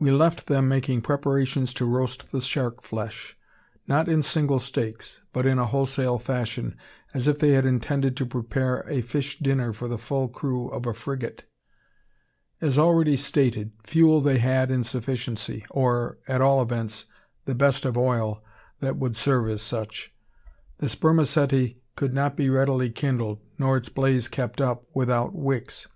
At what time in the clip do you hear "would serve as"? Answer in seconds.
18.96-19.62